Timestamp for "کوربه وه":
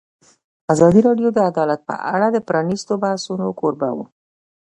3.59-4.05